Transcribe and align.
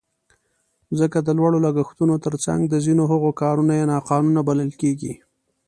ځکه 0.99 1.17
د 1.21 1.29
لوړو 1.37 1.57
لګښتونو 1.65 2.15
تر 2.25 2.33
څنګ 2.45 2.61
د 2.67 2.75
ځینو 2.85 3.03
هغو 3.11 3.29
کارونه 3.41 3.73
یې 3.79 3.83
ناقانونه 3.91 4.39
بلل 4.47 4.71
کېږي. 4.81 5.13